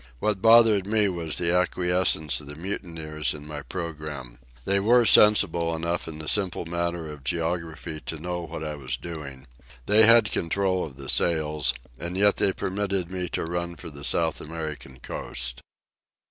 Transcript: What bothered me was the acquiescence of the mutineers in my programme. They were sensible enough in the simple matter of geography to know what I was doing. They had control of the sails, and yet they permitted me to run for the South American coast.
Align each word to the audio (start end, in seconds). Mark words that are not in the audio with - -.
What 0.17 0.41
bothered 0.41 0.87
me 0.87 1.09
was 1.09 1.37
the 1.37 1.53
acquiescence 1.55 2.41
of 2.41 2.47
the 2.47 2.55
mutineers 2.55 3.35
in 3.35 3.45
my 3.45 3.61
programme. 3.61 4.39
They 4.65 4.79
were 4.79 5.05
sensible 5.05 5.75
enough 5.75 6.07
in 6.07 6.17
the 6.17 6.27
simple 6.27 6.65
matter 6.65 7.11
of 7.11 7.23
geography 7.23 8.01
to 8.07 8.19
know 8.19 8.41
what 8.41 8.63
I 8.63 8.73
was 8.73 8.97
doing. 8.97 9.45
They 9.85 10.07
had 10.07 10.31
control 10.31 10.83
of 10.87 10.95
the 10.95 11.07
sails, 11.07 11.75
and 11.99 12.17
yet 12.17 12.37
they 12.37 12.51
permitted 12.51 13.11
me 13.11 13.29
to 13.29 13.43
run 13.45 13.75
for 13.75 13.91
the 13.91 14.03
South 14.03 14.41
American 14.41 14.99
coast. 15.01 15.61